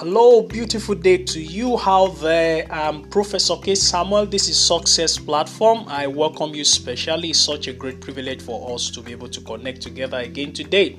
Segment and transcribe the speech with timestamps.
[0.00, 1.76] Hello, beautiful day to you.
[1.76, 2.72] How there?
[2.72, 3.74] I'm Professor K.
[3.74, 4.26] Samuel.
[4.26, 5.86] This is Success Platform.
[5.88, 7.30] I welcome you specially.
[7.30, 10.96] It's such a great privilege for us to be able to connect together again today.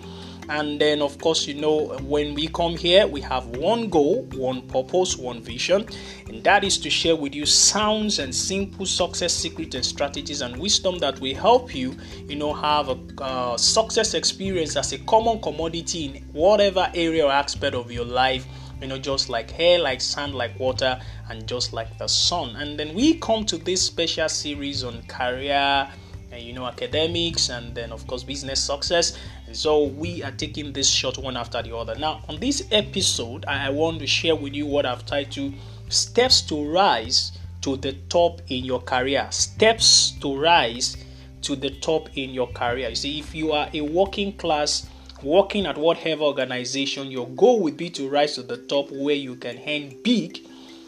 [0.50, 4.64] And then, of course, you know, when we come here, we have one goal, one
[4.64, 5.88] purpose, one vision,
[6.28, 10.58] and that is to share with you sounds and simple success secrets and strategies and
[10.58, 11.96] wisdom that will help you,
[12.28, 17.32] you know, have a uh, success experience as a common commodity in whatever area or
[17.32, 18.46] aspect of your life
[18.82, 22.56] you know, just like hair, like sand, like water, and just like the sun.
[22.56, 25.90] And then we come to this special series on career
[26.32, 29.18] and you know academics and then of course business success.
[29.48, 31.96] And so we are taking this short one after the other.
[31.96, 35.54] Now on this episode i want to share with you what i've titled
[35.90, 39.28] steps to rise to the top in your career.
[39.32, 40.98] Steps to rise
[41.42, 42.90] to the top in your career.
[42.90, 44.88] You see if you are a working class
[45.24, 49.36] working at whatever organization your goal would be to rise to the top where you
[49.36, 50.40] can earn big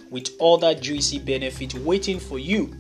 [0.09, 2.75] with other juicy benefits waiting for you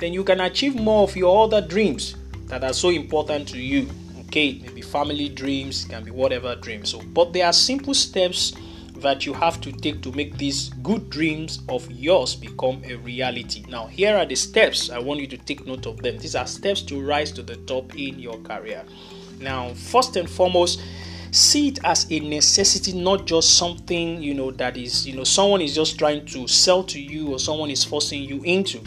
[0.00, 2.16] then you can achieve more of your other dreams
[2.46, 3.88] that are so important to you.
[4.22, 6.90] Okay, maybe family dreams, can be whatever dreams.
[6.90, 8.54] So, but there are simple steps
[8.96, 13.64] that you have to take to make these good dreams of yours become a reality.
[13.68, 14.90] Now, here are the steps.
[14.90, 16.18] I want you to take note of them.
[16.18, 18.84] These are steps to rise to the top in your career.
[19.40, 20.80] Now, first and foremost,
[21.30, 25.60] see it as a necessity, not just something you know that is you know someone
[25.60, 28.82] is just trying to sell to you or someone is forcing you into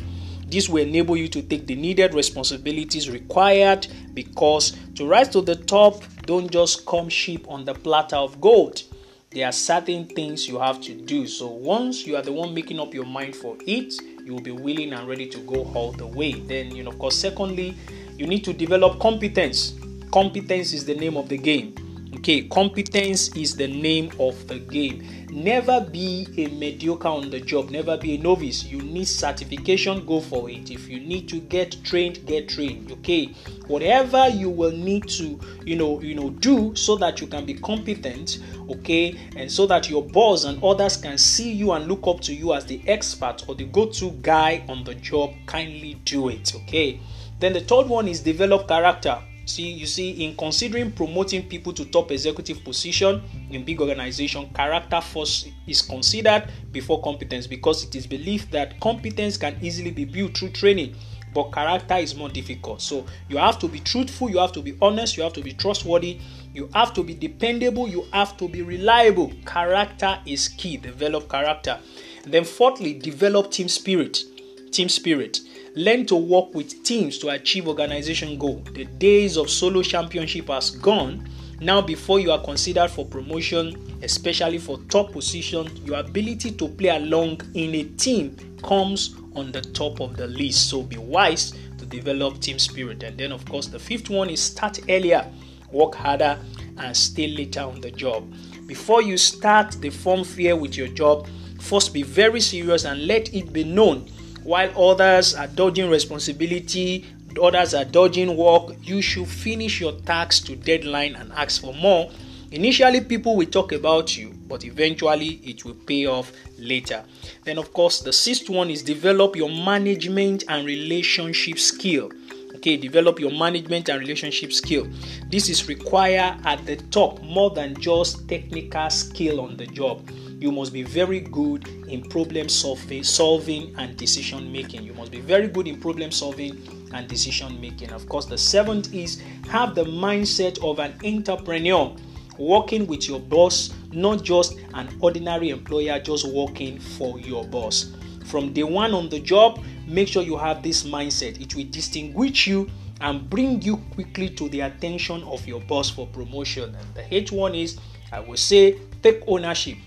[0.54, 5.56] this will enable you to take the needed responsibilities required because to rise to the
[5.56, 8.84] top, don't just come sheep on the platter of gold.
[9.32, 11.26] There are certain things you have to do.
[11.26, 14.52] So once you are the one making up your mind for it, you will be
[14.52, 16.34] willing and ready to go all the way.
[16.34, 17.76] Then, you know, of course, secondly,
[18.18, 19.74] you need to develop competence.
[20.14, 21.74] Competence is the name of the game.
[22.18, 25.26] Okay, competence is the name of the game.
[25.32, 28.64] Never be a mediocre on the job, never be a novice.
[28.64, 30.70] You need certification, go for it.
[30.70, 32.92] If you need to get trained, get trained.
[32.92, 33.34] Okay,
[33.66, 37.56] whatever you will need to, you know, you know, do so that you can be
[37.56, 38.38] competent,
[38.70, 42.36] okay, and so that your boss and others can see you and look up to
[42.36, 45.34] you as the expert or the go-to guy on the job.
[45.48, 47.00] Kindly do it, okay.
[47.40, 51.86] Then the third one is develop character See, you see, in considering promoting people to
[51.86, 53.22] top executive position
[53.52, 59.36] in big organization, character first is considered before competence because it is believed that competence
[59.36, 60.96] can easily be built through training,
[61.34, 62.82] but character is more difficult.
[62.82, 65.52] So you have to be truthful, you have to be honest, you have to be
[65.52, 66.20] trustworthy,
[66.54, 69.34] you have to be dependable, you have to be reliable.
[69.46, 70.78] Character is key.
[70.78, 71.80] Develop character.
[72.24, 74.24] And then fourthly, develop team spirit.
[74.72, 75.40] Team spirit.
[75.76, 78.62] Learn to work with teams to achieve organization goal.
[78.74, 81.28] The days of solo championship has gone.
[81.60, 86.90] Now, before you are considered for promotion, especially for top position, your ability to play
[86.90, 90.70] along in a team comes on the top of the list.
[90.70, 93.02] So be wise to develop team spirit.
[93.02, 95.26] And then, of course, the fifth one is start earlier,
[95.72, 96.38] work harder,
[96.78, 98.32] and stay later on the job.
[98.68, 101.28] Before you start the form fear with your job,
[101.60, 104.08] first be very serious and let it be known
[104.44, 107.06] while others are dodging responsibility,
[107.42, 112.12] others are dodging work, you should finish your tasks to deadline and ask for more.
[112.52, 117.04] Initially, people will talk about you, but eventually it will pay off later.
[117.46, 122.12] Then, of course, the sixth one is develop your management and relationship skill.
[122.56, 124.88] Okay, develop your management and relationship skill.
[125.32, 130.08] This is required at the top more than just technical skill on the job
[130.44, 134.84] you must be very good in problem solving, and decision making.
[134.84, 136.62] You must be very good in problem solving
[136.94, 137.92] and decision making.
[137.92, 141.96] Of course, the seventh is have the mindset of an entrepreneur
[142.38, 147.94] working with your boss, not just an ordinary employer just working for your boss.
[148.26, 151.40] From day one on the job, make sure you have this mindset.
[151.40, 156.06] It will distinguish you and bring you quickly to the attention of your boss for
[156.08, 156.76] promotion.
[156.76, 157.80] And the H1 is,
[158.12, 159.78] I will say, take ownership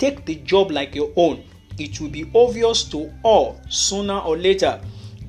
[0.00, 1.44] take the job like your own.
[1.78, 4.80] It will be obvious to all sooner or later.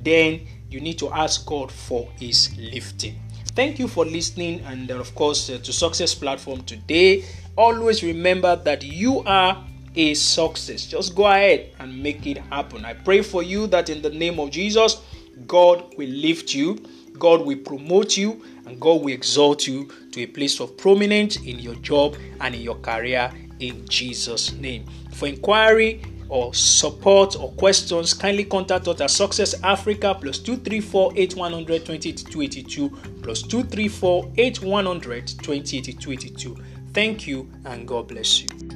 [0.02, 0.40] Then
[0.70, 3.20] you need to ask God for His lifting.
[3.54, 7.24] Thank you for listening, and uh, of course, uh, to Success Platform today.
[7.56, 9.62] Always remember that you are
[9.94, 10.86] a success.
[10.86, 12.86] Just go ahead and make it happen.
[12.86, 15.02] I pray for you that in the name of Jesus,
[15.46, 16.82] God will lift you,
[17.18, 21.58] God will promote you, and God will exalt you to a place of prominence in
[21.58, 23.30] your job and in your career
[23.62, 24.84] in Jesus' name.
[25.12, 31.86] For inquiry or support or questions, kindly contact us at Success Africa plus 234 8100
[31.86, 32.90] 282
[33.22, 36.56] plus 234 8100 282
[36.92, 38.71] Thank you and God bless you.